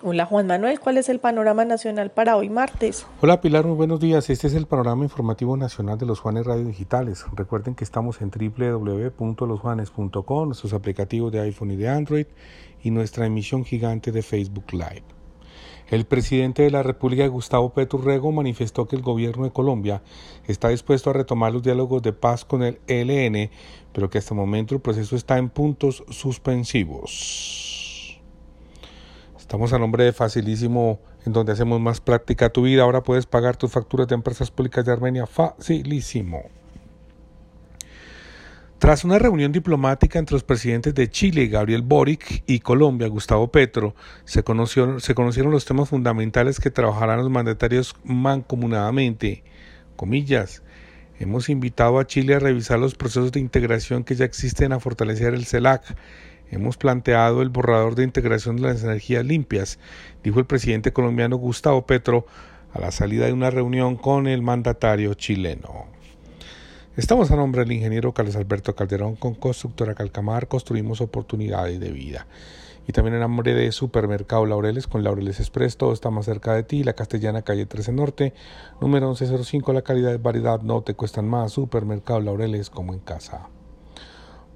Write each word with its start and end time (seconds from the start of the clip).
Hola 0.00 0.26
Juan 0.26 0.46
Manuel, 0.46 0.78
¿cuál 0.78 0.96
es 0.96 1.08
el 1.08 1.18
panorama 1.18 1.64
nacional 1.64 2.12
para 2.12 2.36
hoy 2.36 2.48
martes? 2.48 3.04
Hola 3.20 3.40
Pilar, 3.40 3.66
muy 3.66 3.74
buenos 3.74 3.98
días. 3.98 4.30
Este 4.30 4.46
es 4.46 4.54
el 4.54 4.66
panorama 4.66 5.02
informativo 5.02 5.56
nacional 5.56 5.98
de 5.98 6.06
los 6.06 6.20
Juanes 6.20 6.46
Radio 6.46 6.66
Digitales. 6.66 7.24
Recuerden 7.34 7.74
que 7.74 7.82
estamos 7.82 8.20
en 8.20 8.30
www.losjuanes.com, 8.30 10.46
nuestros 10.46 10.72
aplicativos 10.72 11.32
de 11.32 11.40
iPhone 11.40 11.72
y 11.72 11.76
de 11.76 11.88
Android 11.88 12.26
y 12.80 12.92
nuestra 12.92 13.26
emisión 13.26 13.64
gigante 13.64 14.12
de 14.12 14.22
Facebook 14.22 14.66
Live. 14.70 15.02
El 15.88 16.04
presidente 16.04 16.62
de 16.62 16.70
la 16.70 16.84
República, 16.84 17.26
Gustavo 17.26 17.70
Petro 17.70 17.98
Rego, 17.98 18.30
manifestó 18.30 18.86
que 18.86 18.94
el 18.94 19.02
gobierno 19.02 19.46
de 19.46 19.50
Colombia 19.50 20.02
está 20.46 20.68
dispuesto 20.68 21.10
a 21.10 21.14
retomar 21.14 21.52
los 21.52 21.64
diálogos 21.64 22.02
de 22.02 22.12
paz 22.12 22.44
con 22.44 22.62
el 22.62 22.78
ELN, 22.86 23.50
pero 23.92 24.10
que 24.10 24.18
hasta 24.18 24.32
el 24.32 24.38
momento 24.38 24.76
el 24.76 24.80
proceso 24.80 25.16
está 25.16 25.38
en 25.38 25.48
puntos 25.48 26.04
suspensivos. 26.08 27.87
Estamos 29.48 29.72
a 29.72 29.78
nombre 29.78 30.04
de 30.04 30.12
Facilísimo, 30.12 31.00
en 31.24 31.32
donde 31.32 31.52
hacemos 31.52 31.80
más 31.80 32.02
práctica 32.02 32.50
tu 32.50 32.64
vida. 32.64 32.82
Ahora 32.82 33.02
puedes 33.02 33.24
pagar 33.24 33.56
tus 33.56 33.72
facturas 33.72 34.06
de 34.06 34.14
empresas 34.14 34.50
públicas 34.50 34.84
de 34.84 34.92
Armenia 34.92 35.26
facilísimo. 35.26 36.42
Tras 38.78 39.04
una 39.04 39.18
reunión 39.18 39.50
diplomática 39.50 40.18
entre 40.18 40.34
los 40.34 40.44
presidentes 40.44 40.94
de 40.94 41.08
Chile, 41.08 41.46
Gabriel 41.46 41.80
Boric, 41.80 42.44
y 42.46 42.58
Colombia, 42.58 43.08
Gustavo 43.08 43.50
Petro, 43.50 43.94
se 44.26 44.42
conocieron, 44.42 45.00
se 45.00 45.14
conocieron 45.14 45.50
los 45.50 45.64
temas 45.64 45.88
fundamentales 45.88 46.60
que 46.60 46.70
trabajarán 46.70 47.20
los 47.20 47.30
mandatarios 47.30 47.96
mancomunadamente. 48.04 49.44
Comillas, 49.96 50.62
hemos 51.20 51.48
invitado 51.48 51.98
a 51.98 52.06
Chile 52.06 52.34
a 52.34 52.38
revisar 52.38 52.78
los 52.78 52.94
procesos 52.94 53.32
de 53.32 53.40
integración 53.40 54.04
que 54.04 54.14
ya 54.14 54.26
existen 54.26 54.74
a 54.74 54.78
fortalecer 54.78 55.32
el 55.32 55.46
CELAC 55.46 55.96
Hemos 56.50 56.78
planteado 56.78 57.42
el 57.42 57.50
borrador 57.50 57.94
de 57.94 58.04
integración 58.04 58.56
de 58.56 58.62
las 58.62 58.82
energías 58.82 59.24
limpias, 59.24 59.78
dijo 60.24 60.38
el 60.38 60.46
presidente 60.46 60.92
colombiano 60.92 61.36
Gustavo 61.36 61.84
Petro 61.86 62.26
a 62.72 62.80
la 62.80 62.90
salida 62.90 63.26
de 63.26 63.32
una 63.32 63.50
reunión 63.50 63.96
con 63.96 64.26
el 64.26 64.42
mandatario 64.42 65.14
chileno. 65.14 65.86
Estamos 66.96 67.30
a 67.30 67.36
nombre 67.36 67.62
del 67.62 67.72
ingeniero 67.72 68.12
Carlos 68.12 68.34
Alberto 68.34 68.74
Calderón 68.74 69.14
con 69.14 69.34
Constructora 69.34 69.94
Calcamar, 69.94 70.48
construimos 70.48 71.00
oportunidades 71.00 71.78
de 71.78 71.92
vida. 71.92 72.26
Y 72.88 72.92
también 72.92 73.14
en 73.14 73.20
nombre 73.20 73.52
de 73.52 73.70
Supermercado 73.70 74.46
Laureles 74.46 74.86
con 74.86 75.04
Laureles 75.04 75.40
Express, 75.40 75.76
todo 75.76 75.92
está 75.92 76.10
más 76.10 76.24
cerca 76.24 76.54
de 76.54 76.62
ti, 76.62 76.82
la 76.82 76.94
Castellana 76.94 77.42
Calle 77.42 77.66
13 77.66 77.92
Norte, 77.92 78.32
número 78.80 79.08
1105, 79.08 79.72
la 79.74 79.82
calidad 79.82 80.10
de 80.10 80.16
variedad 80.16 80.62
no 80.62 80.80
te 80.80 80.94
cuestan 80.94 81.28
más, 81.28 81.52
Supermercado 81.52 82.20
Laureles 82.20 82.70
como 82.70 82.94
en 82.94 83.00
casa. 83.00 83.50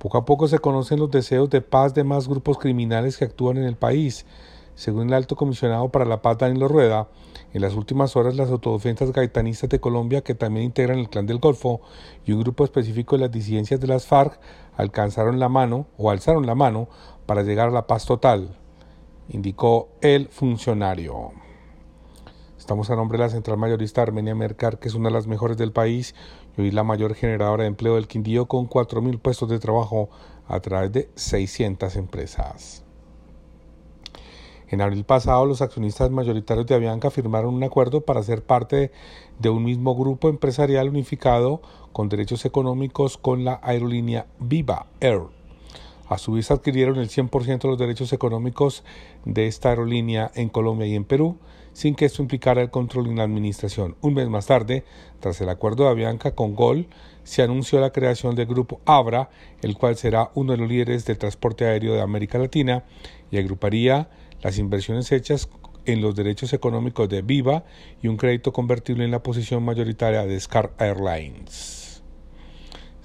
Poco 0.02 0.18
a 0.18 0.24
poco 0.24 0.48
se 0.48 0.58
conocen 0.58 0.98
los 0.98 1.12
deseos 1.12 1.48
de 1.48 1.60
paz 1.60 1.94
de 1.94 2.02
más 2.02 2.26
grupos 2.26 2.58
criminales 2.58 3.16
que 3.16 3.24
actúan 3.24 3.56
en 3.58 3.62
el 3.62 3.76
país. 3.76 4.26
Según 4.74 5.06
el 5.06 5.14
alto 5.14 5.36
comisionado 5.36 5.90
para 5.90 6.04
la 6.04 6.20
paz 6.22 6.38
Danilo 6.38 6.66
Rueda, 6.66 7.06
en 7.52 7.62
las 7.62 7.74
últimas 7.74 8.16
horas 8.16 8.34
las 8.34 8.50
autodefensas 8.50 9.12
gaitanistas 9.12 9.70
de 9.70 9.78
Colombia, 9.78 10.22
que 10.22 10.34
también 10.34 10.66
integran 10.66 10.98
el 10.98 11.08
Clan 11.08 11.26
del 11.26 11.38
Golfo, 11.38 11.82
y 12.26 12.32
un 12.32 12.40
grupo 12.40 12.64
específico 12.64 13.14
de 13.14 13.20
las 13.20 13.30
disidencias 13.30 13.78
de 13.78 13.86
las 13.86 14.04
FARC 14.06 14.40
alcanzaron 14.76 15.38
la 15.38 15.48
mano 15.48 15.86
o 15.96 16.10
alzaron 16.10 16.46
la 16.46 16.56
mano 16.56 16.88
para 17.24 17.44
llegar 17.44 17.68
a 17.68 17.70
la 17.72 17.86
paz 17.86 18.04
total, 18.04 18.58
indicó 19.28 19.90
el 20.00 20.26
funcionario. 20.30 21.30
Estamos 22.58 22.90
a 22.90 22.96
nombre 22.96 23.18
de 23.18 23.24
la 23.24 23.30
central 23.30 23.56
mayorista 23.56 24.02
Armenia 24.02 24.34
Mercar, 24.34 24.78
que 24.80 24.88
es 24.88 24.94
una 24.94 25.10
de 25.10 25.14
las 25.14 25.28
mejores 25.28 25.56
del 25.56 25.70
país 25.70 26.16
y 26.56 26.60
hoy 26.60 26.70
la 26.70 26.84
mayor 26.84 27.14
generadora 27.14 27.62
de 27.62 27.68
empleo 27.68 27.94
del 27.94 28.08
Quindío 28.08 28.46
con 28.46 28.68
4.000 28.68 29.18
puestos 29.20 29.48
de 29.48 29.58
trabajo 29.58 30.10
a 30.46 30.60
través 30.60 30.92
de 30.92 31.10
600 31.14 31.96
empresas. 31.96 32.84
En 34.68 34.80
abril 34.80 35.04
pasado, 35.04 35.44
los 35.44 35.60
accionistas 35.60 36.10
mayoritarios 36.10 36.66
de 36.66 36.74
Avianca 36.74 37.10
firmaron 37.10 37.54
un 37.54 37.62
acuerdo 37.62 38.00
para 38.00 38.22
ser 38.22 38.42
parte 38.42 38.90
de 39.38 39.50
un 39.50 39.64
mismo 39.64 39.94
grupo 39.94 40.30
empresarial 40.30 40.88
unificado 40.88 41.60
con 41.92 42.08
derechos 42.08 42.46
económicos 42.46 43.18
con 43.18 43.44
la 43.44 43.60
aerolínea 43.62 44.26
Viva 44.38 44.86
Air. 45.00 45.41
A 46.12 46.18
su 46.18 46.32
vez 46.32 46.50
adquirieron 46.50 46.98
el 46.98 47.08
100% 47.08 47.62
de 47.62 47.68
los 47.68 47.78
derechos 47.78 48.12
económicos 48.12 48.84
de 49.24 49.46
esta 49.46 49.70
aerolínea 49.70 50.30
en 50.34 50.50
Colombia 50.50 50.86
y 50.86 50.94
en 50.94 51.04
Perú, 51.04 51.38
sin 51.72 51.94
que 51.94 52.04
esto 52.04 52.20
implicara 52.20 52.60
el 52.60 52.68
control 52.68 53.06
en 53.06 53.16
la 53.16 53.22
administración. 53.22 53.96
Un 54.02 54.12
mes 54.12 54.28
más 54.28 54.44
tarde, 54.44 54.84
tras 55.20 55.40
el 55.40 55.48
acuerdo 55.48 55.84
de 55.84 55.90
Avianca 55.90 56.34
con 56.34 56.54
Gol, 56.54 56.86
se 57.24 57.40
anunció 57.40 57.80
la 57.80 57.92
creación 57.92 58.34
del 58.34 58.44
grupo 58.44 58.82
Abra, 58.84 59.30
el 59.62 59.74
cual 59.74 59.96
será 59.96 60.30
uno 60.34 60.52
de 60.52 60.58
los 60.58 60.68
líderes 60.68 61.06
del 61.06 61.16
transporte 61.16 61.64
aéreo 61.64 61.94
de 61.94 62.02
América 62.02 62.36
Latina 62.36 62.84
y 63.30 63.38
agruparía 63.38 64.10
las 64.42 64.58
inversiones 64.58 65.10
hechas 65.12 65.48
en 65.86 66.02
los 66.02 66.14
derechos 66.14 66.52
económicos 66.52 67.08
de 67.08 67.22
Viva 67.22 67.64
y 68.02 68.08
un 68.08 68.18
crédito 68.18 68.52
convertible 68.52 69.06
en 69.06 69.12
la 69.12 69.22
posición 69.22 69.64
mayoritaria 69.64 70.26
de 70.26 70.38
Scar 70.38 70.74
Airlines. 70.78 71.91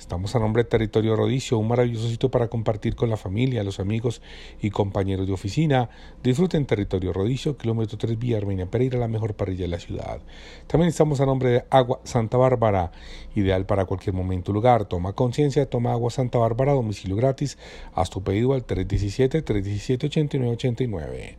Estamos 0.07 0.31
a 0.38 0.40
nombre 0.40 0.63
de 0.63 0.69
Territorio 0.69 1.18
Rodicio, 1.18 1.57
un 1.57 1.68
maravilloso 1.68 2.07
sitio 2.07 2.31
para 2.31 2.47
compartir 2.47 2.95
con 2.95 3.09
la 3.09 3.18
familia, 3.18 3.62
los 3.66 3.81
amigos 3.81 4.22
y 4.62 4.69
compañeros 4.69 5.28
de 5.28 5.34
oficina. 5.34 5.90
Disfruten 6.23 6.66
Territorio 6.66 7.12
Rodicio, 7.12 7.57
kilómetro 7.57 7.97
3 7.97 8.17
Vía 8.17 8.38
Armenia 8.38 8.67
Pereira, 8.67 8.97
la 8.97 9.09
mejor 9.09 9.34
parrilla 9.34 9.63
de 9.63 9.67
la 9.67 9.81
ciudad. 9.81 10.22
También 10.66 10.88
estamos 10.88 11.19
a 11.19 11.25
nombre 11.25 11.50
de 11.50 11.66
Agua 11.69 12.00
Santa 12.06 12.38
Bárbara, 12.38 12.94
ideal 13.35 13.66
para 13.66 13.84
cualquier 13.84 14.16
momento 14.16 14.53
lugar. 14.53 14.85
Toma 14.85 15.12
conciencia, 15.12 15.69
toma 15.69 15.91
Agua 15.91 16.09
Santa 16.09 16.38
Bárbara, 16.38 16.72
domicilio 16.72 17.17
gratis. 17.17 17.57
Haz 17.94 18.09
tu 18.09 18.23
pedido 18.23 18.53
al 18.53 18.66
317-317-8989. 18.66 21.35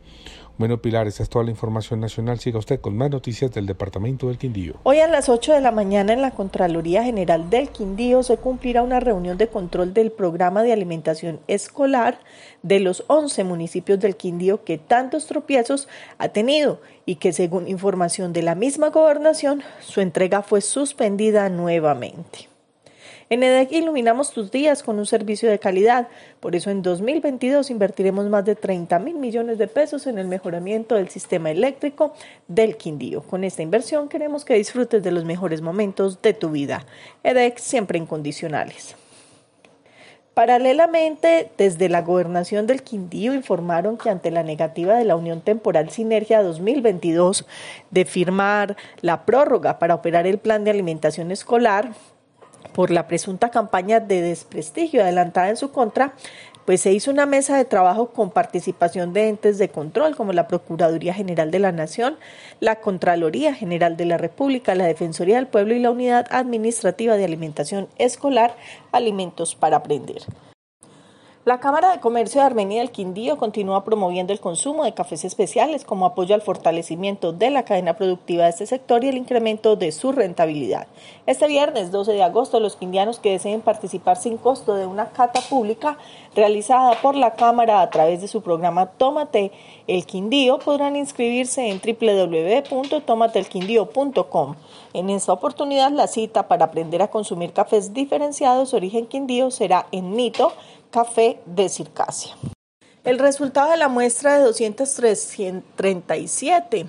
Bueno, 0.58 0.82
Pilar, 0.82 1.06
esta 1.06 1.22
es 1.22 1.28
toda 1.28 1.44
la 1.44 1.52
información 1.52 2.00
nacional. 2.00 2.40
Siga 2.40 2.58
usted 2.58 2.80
con 2.80 2.96
más 2.96 3.10
noticias 3.10 3.52
del 3.52 3.64
Departamento 3.64 4.26
del 4.26 4.38
Quindío. 4.38 4.74
Hoy 4.82 4.98
a 4.98 5.06
las 5.06 5.28
8 5.28 5.52
de 5.52 5.60
la 5.60 5.70
mañana 5.70 6.12
en 6.12 6.20
la 6.20 6.32
Contraloría 6.32 7.04
General 7.04 7.48
del 7.48 7.68
Quindío 7.68 8.24
se 8.24 8.38
cumplirá 8.38 8.82
una 8.82 8.98
reunión 8.98 9.38
de 9.38 9.46
control 9.46 9.94
del 9.94 10.10
programa 10.10 10.64
de 10.64 10.72
alimentación 10.72 11.38
escolar 11.46 12.18
de 12.64 12.80
los 12.80 13.04
11 13.06 13.44
municipios 13.44 14.00
del 14.00 14.16
Quindío 14.16 14.64
que 14.64 14.78
tantos 14.78 15.26
tropiezos 15.26 15.86
ha 16.18 16.30
tenido 16.30 16.80
y 17.06 17.14
que 17.14 17.32
según 17.32 17.68
información 17.68 18.32
de 18.32 18.42
la 18.42 18.56
misma 18.56 18.90
gobernación, 18.90 19.62
su 19.78 20.00
entrega 20.00 20.42
fue 20.42 20.60
suspendida 20.60 21.48
nuevamente. 21.50 22.47
En 23.30 23.42
EDEC 23.42 23.72
iluminamos 23.72 24.30
tus 24.30 24.50
días 24.50 24.82
con 24.82 24.98
un 24.98 25.04
servicio 25.04 25.50
de 25.50 25.58
calidad. 25.58 26.08
Por 26.40 26.56
eso 26.56 26.70
en 26.70 26.80
2022 26.80 27.70
invertiremos 27.70 28.26
más 28.26 28.46
de 28.46 28.54
30 28.54 28.98
mil 29.00 29.16
millones 29.16 29.58
de 29.58 29.66
pesos 29.66 30.06
en 30.06 30.18
el 30.18 30.26
mejoramiento 30.26 30.94
del 30.94 31.10
sistema 31.10 31.50
eléctrico 31.50 32.14
del 32.46 32.78
Quindío. 32.78 33.20
Con 33.22 33.44
esta 33.44 33.62
inversión 33.62 34.08
queremos 34.08 34.46
que 34.46 34.54
disfrutes 34.54 35.02
de 35.02 35.10
los 35.10 35.26
mejores 35.26 35.60
momentos 35.60 36.22
de 36.22 36.32
tu 36.32 36.48
vida. 36.50 36.86
EDEC 37.22 37.58
siempre 37.58 37.98
incondicionales. 37.98 38.96
Paralelamente, 40.32 41.50
desde 41.58 41.90
la 41.90 42.00
gobernación 42.00 42.66
del 42.66 42.82
Quindío 42.82 43.34
informaron 43.34 43.98
que 43.98 44.08
ante 44.08 44.30
la 44.30 44.44
negativa 44.44 44.94
de 44.94 45.04
la 45.04 45.16
Unión 45.16 45.42
Temporal 45.42 45.90
Sinergia 45.90 46.42
2022 46.42 47.44
de 47.90 48.04
firmar 48.06 48.76
la 49.02 49.26
prórroga 49.26 49.78
para 49.78 49.96
operar 49.96 50.26
el 50.26 50.38
plan 50.38 50.62
de 50.64 50.70
alimentación 50.70 51.32
escolar, 51.32 51.90
por 52.78 52.92
la 52.92 53.08
presunta 53.08 53.50
campaña 53.50 53.98
de 53.98 54.22
desprestigio 54.22 55.02
adelantada 55.02 55.48
en 55.48 55.56
su 55.56 55.72
contra, 55.72 56.12
pues 56.64 56.80
se 56.82 56.92
hizo 56.92 57.10
una 57.10 57.26
mesa 57.26 57.56
de 57.56 57.64
trabajo 57.64 58.10
con 58.10 58.30
participación 58.30 59.12
de 59.12 59.26
entes 59.26 59.58
de 59.58 59.68
control 59.68 60.14
como 60.14 60.32
la 60.32 60.46
Procuraduría 60.46 61.12
General 61.12 61.50
de 61.50 61.58
la 61.58 61.72
Nación, 61.72 62.18
la 62.60 62.76
Contraloría 62.76 63.52
General 63.52 63.96
de 63.96 64.04
la 64.04 64.16
República, 64.16 64.76
la 64.76 64.86
Defensoría 64.86 65.34
del 65.34 65.48
Pueblo 65.48 65.74
y 65.74 65.80
la 65.80 65.90
Unidad 65.90 66.28
Administrativa 66.30 67.16
de 67.16 67.24
Alimentación 67.24 67.88
Escolar, 67.98 68.54
Alimentos 68.92 69.56
para 69.56 69.78
Aprender. 69.78 70.22
La 71.48 71.60
Cámara 71.60 71.92
de 71.92 72.00
Comercio 72.00 72.42
de 72.42 72.46
Armenia 72.46 72.80
del 72.80 72.90
Quindío 72.90 73.38
continúa 73.38 73.82
promoviendo 73.82 74.34
el 74.34 74.38
consumo 74.38 74.84
de 74.84 74.92
cafés 74.92 75.24
especiales 75.24 75.82
como 75.82 76.04
apoyo 76.04 76.34
al 76.34 76.42
fortalecimiento 76.42 77.32
de 77.32 77.48
la 77.48 77.64
cadena 77.64 77.96
productiva 77.96 78.44
de 78.44 78.50
este 78.50 78.66
sector 78.66 79.02
y 79.02 79.08
el 79.08 79.16
incremento 79.16 79.74
de 79.74 79.90
su 79.90 80.12
rentabilidad. 80.12 80.88
Este 81.24 81.46
viernes 81.46 81.90
12 81.90 82.12
de 82.12 82.22
agosto, 82.22 82.60
los 82.60 82.76
quindianos 82.76 83.18
que 83.18 83.30
deseen 83.30 83.62
participar 83.62 84.18
sin 84.18 84.36
costo 84.36 84.74
de 84.74 84.84
una 84.84 85.06
cata 85.06 85.40
pública 85.40 85.96
realizada 86.36 87.00
por 87.00 87.14
la 87.14 87.32
Cámara 87.32 87.80
a 87.80 87.88
través 87.88 88.20
de 88.20 88.28
su 88.28 88.42
programa 88.42 88.84
Tómate 88.84 89.50
el 89.86 90.04
Quindío 90.04 90.58
podrán 90.58 90.96
inscribirse 90.96 91.70
en 91.70 91.80
www.tomatelquindío.com. 91.80 94.54
En 94.92 95.08
esta 95.08 95.32
oportunidad, 95.32 95.92
la 95.92 96.08
cita 96.08 96.46
para 96.46 96.66
aprender 96.66 97.00
a 97.00 97.08
consumir 97.08 97.54
cafés 97.54 97.94
diferenciados 97.94 98.74
origen 98.74 99.06
Quindío 99.06 99.50
será 99.50 99.86
en 99.92 100.14
Nito, 100.14 100.52
Café 100.90 101.40
de 101.44 101.68
Circasia. 101.68 102.34
El 103.04 103.18
resultado 103.18 103.70
de 103.70 103.76
la 103.76 103.88
muestra 103.88 104.38
de 104.38 104.44
237 104.44 106.86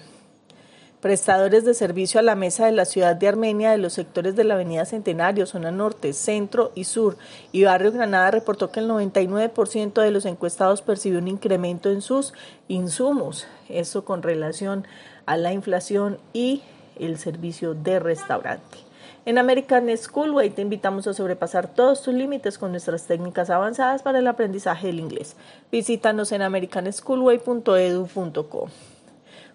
prestadores 1.01 1.65
de 1.65 1.73
servicio 1.73 2.19
a 2.19 2.23
la 2.23 2.35
mesa 2.35 2.65
de 2.65 2.71
la 2.71 2.85
ciudad 2.85 3.15
de 3.15 3.27
Armenia 3.27 3.71
de 3.71 3.77
los 3.77 3.93
sectores 3.93 4.35
de 4.35 4.45
la 4.45 4.55
Avenida 4.55 4.85
Centenario, 4.85 5.45
zona 5.45 5.71
norte, 5.71 6.13
centro 6.13 6.71
y 6.75 6.85
sur 6.85 7.17
y 7.51 7.63
barrio 7.63 7.91
Granada 7.91 8.31
reportó 8.31 8.71
que 8.71 8.79
el 8.79 8.89
99% 8.89 10.01
de 10.01 10.11
los 10.11 10.25
encuestados 10.25 10.81
percibió 10.81 11.19
un 11.19 11.27
incremento 11.27 11.89
en 11.89 12.01
sus 12.01 12.33
insumos, 12.67 13.47
eso 13.67 14.05
con 14.05 14.23
relación 14.23 14.87
a 15.25 15.35
la 15.37 15.53
inflación 15.53 16.19
y 16.33 16.63
el 16.97 17.17
servicio 17.17 17.73
de 17.73 17.99
restaurante. 17.99 18.88
En 19.29 19.37
American 19.37 19.95
Schoolway 19.95 20.49
te 20.49 20.63
invitamos 20.63 21.05
a 21.05 21.13
sobrepasar 21.13 21.67
todos 21.67 22.01
tus 22.01 22.15
límites 22.15 22.57
con 22.57 22.71
nuestras 22.71 23.05
técnicas 23.05 23.51
avanzadas 23.51 24.01
para 24.01 24.17
el 24.17 24.25
aprendizaje 24.25 24.87
del 24.87 24.99
inglés. 24.99 25.35
Visítanos 25.71 26.31
en 26.31 26.41
americanschoolway.edu.co. 26.41 28.69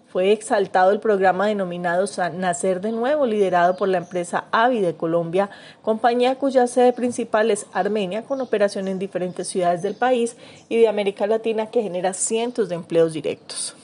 Fue 0.07 0.31
exaltado 0.31 0.93
el 0.93 1.01
programa 1.01 1.49
denominado 1.49 2.07
Nacer 2.35 2.81
de 2.83 2.93
Nuevo, 2.93 3.27
liderado 3.27 3.77
por 3.77 3.89
la 3.89 3.99
empresa 3.99 4.45
AVI 4.53 4.81
de 4.81 4.95
Colombia, 4.95 5.51
compañía 5.83 6.37
cuya 6.37 6.69
sede 6.69 6.93
principal 6.93 7.51
es 7.51 7.67
Armenia, 7.73 8.23
con 8.23 8.41
operación 8.41 8.87
en 8.87 9.01
diferentes 9.01 9.49
ciudades 9.49 9.83
del 9.83 9.97
país 9.97 10.37
y 10.69 10.79
de 10.79 10.87
América 10.87 11.27
Latina 11.27 11.73
que 11.73 11.83
genera 11.83 12.13
cientos 12.13 12.69
de 12.69 12.77
empleos 12.77 13.13
directos. 13.13 13.75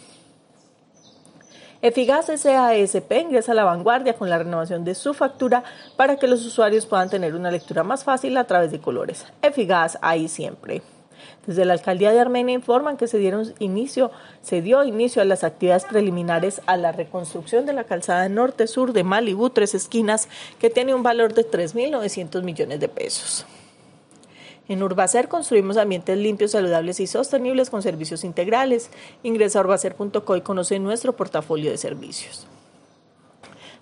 Efigas 1.83 2.27
SASP 2.27 3.11
ingresa 3.13 3.53
a 3.53 3.55
la 3.55 3.65
vanguardia 3.65 4.13
con 4.13 4.29
la 4.29 4.37
renovación 4.37 4.85
de 4.85 4.95
su 4.95 5.15
factura 5.15 5.65
para 5.97 6.17
que 6.17 6.27
los 6.27 6.45
usuarios 6.45 6.85
puedan 6.85 7.09
tener 7.09 7.35
una 7.35 7.51
lectura 7.51 7.83
más 7.83 8.05
fácil 8.05 8.37
a 8.37 8.45
través 8.45 8.71
de 8.71 8.81
colores. 8.81 9.25
Efigas 9.41 9.99
ahí 10.03 10.29
siempre. 10.29 10.83
Desde 11.47 11.65
la 11.65 11.73
alcaldía 11.73 12.13
de 12.13 12.21
Armenia 12.21 12.55
informan 12.55 12.99
que 12.99 13.07
se 13.07 13.17
dieron 13.17 13.55
inicio, 13.61 14.11
se 14.43 14.61
dio 14.61 14.85
inicio 14.85 15.23
a 15.23 15.25
las 15.25 15.43
actividades 15.43 15.87
preliminares 15.87 16.61
a 16.67 16.77
la 16.77 16.93
reconstrucción 16.93 17.65
de 17.65 17.73
la 17.73 17.85
calzada 17.85 18.29
norte-sur 18.29 18.93
de 18.93 19.03
Malibú, 19.03 19.49
tres 19.49 19.75
esquinas, 19.75 20.29
que 20.59 20.69
tiene 20.69 20.95
un 20.95 21.03
valor 21.03 21.33
de 21.33 21.51
3.900 21.51 22.43
millones 22.43 22.79
de 22.79 22.89
pesos. 22.89 23.47
En 24.71 24.85
Urbacer 24.85 25.27
construimos 25.27 25.77
ambientes 25.77 26.17
limpios, 26.17 26.53
saludables 26.53 27.01
y 27.01 27.09
sostenibles 27.09 27.71
con 27.71 27.83
servicios 27.83 28.23
integrales. 28.23 28.89
Ingresa 29.25 29.59
a 29.59 29.63
urbacer.co 29.63 30.37
y 30.37 30.43
conoce 30.43 30.79
nuestro 30.79 31.17
portafolio 31.17 31.73
de 31.73 31.77
servicios. 31.77 32.47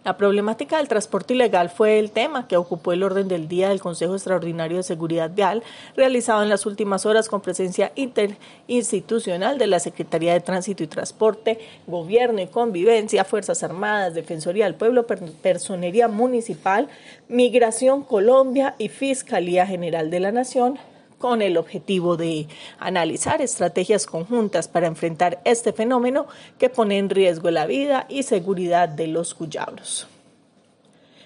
La 0.05 0.17
problemática 0.17 0.79
del 0.79 0.89
transporte 0.89 1.35
ilegal 1.35 1.71
fue 1.71 1.99
el 1.99 2.13
tema 2.13 2.47
que 2.47 2.57
ocupó 2.57 2.93
el 2.93 3.03
orden 3.03 3.29
del 3.29 3.49
día 3.49 3.69
del 3.69 3.81
Consejo 3.81 4.15
Extraordinario 4.15 4.77
de 4.77 4.83
Seguridad 4.85 5.31
Vial, 5.35 5.63
realizado 5.97 6.43
en 6.43 6.49
las 6.49 6.67
últimas 6.67 7.05
horas 7.05 7.29
con 7.29 7.41
presencia 7.41 7.93
interinstitucional 7.97 9.59
de 9.59 9.67
la 9.67 9.81
Secretaría 9.81 10.33
de 10.33 10.41
Tránsito 10.41 10.85
y 10.85 10.87
Transporte, 10.87 11.59
Gobierno 11.87 12.41
y 12.41 12.47
Convivencia, 12.47 13.25
Fuerzas 13.25 13.63
Armadas, 13.65 14.15
Defensoría 14.15 14.67
del 14.67 14.77
Pueblo, 14.77 15.07
Personería 15.07 16.07
Municipal, 16.09 16.89
Migración 17.29 18.03
Colombia 18.03 18.77
y 18.79 18.89
Fiscalía 18.89 19.67
General 19.67 20.11
de 20.11 20.21
la 20.21 20.33
Nación, 20.33 20.79
con 21.19 21.43
el 21.43 21.57
objetivo 21.57 22.17
de 22.17 22.47
analizar 22.79 23.43
estrategias 23.43 24.07
conjuntas 24.07 24.69
para 24.69 24.87
enfrentar 24.87 25.41
este 25.45 25.73
fenómeno 25.73 26.27
que 26.59 26.71
pone 26.71 26.99
en 26.99 27.11
riesgo 27.11 27.51
la 27.51 27.67
vida 27.67 28.07
y 28.09 28.23
seguridad 28.23 28.89
de 28.89 29.09
los 29.09 29.35
cuyabros. 29.35 30.07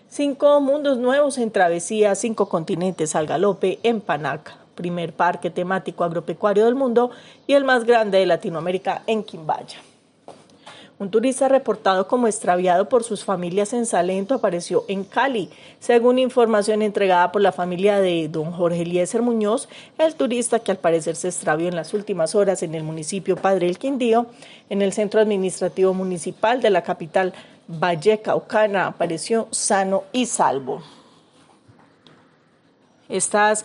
Cinco 0.09 0.61
mundos 0.61 0.99
nuevos 0.99 1.39
en 1.39 1.50
travesía, 1.50 2.15
cinco 2.15 2.49
continentes 2.49 3.15
al 3.15 3.27
galope 3.27 3.79
en 3.83 4.00
Panaca, 4.00 4.59
primer 4.75 5.12
parque 5.12 5.50
temático 5.50 6.05
agropecuario 6.05 6.65
del 6.65 6.75
mundo 6.75 7.11
y 7.47 7.55
el 7.55 7.65
más 7.65 7.85
grande 7.85 8.19
de 8.19 8.27
Latinoamérica 8.27 9.03
en 9.06 9.23
Quimbaya. 9.23 9.79
Un 11.03 11.11
turista 11.11 11.49
reportado 11.49 12.07
como 12.07 12.29
extraviado 12.29 12.89
por 12.89 13.03
sus 13.03 13.25
familias 13.25 13.73
en 13.73 13.87
Salento 13.87 14.37
apareció 14.37 14.85
en 14.87 15.03
Cali. 15.03 15.51
Según 15.81 16.21
información 16.21 16.81
entregada 16.81 17.33
por 17.33 17.43
la 17.43 17.51
familia 17.51 18.01
de 18.01 18.29
don 18.29 18.53
Jorge 18.53 18.83
Eliezer 18.83 19.21
Muñoz, 19.21 19.69
el 19.99 20.15
turista 20.15 20.61
que 20.61 20.71
al 20.71 20.79
parecer 20.79 21.17
se 21.17 21.27
extravió 21.27 21.67
en 21.67 21.75
las 21.75 21.93
últimas 21.93 22.37
horas 22.37 22.63
en 22.63 22.77
el 22.77 22.85
municipio 22.85 23.35
Padre 23.35 23.67
El 23.67 23.79
Quindío, 23.79 24.27
en 24.71 24.81
el 24.81 24.93
centro 24.93 25.21
administrativo 25.21 25.93
municipal 25.93 26.63
de 26.63 26.71
la 26.71 26.83
capital 26.83 27.35
Valle 27.67 28.21
Caucana, 28.21 28.87
apareció 28.87 29.49
sano 29.51 30.05
y 30.13 30.27
salvo. 30.27 30.85
Estas 33.09 33.65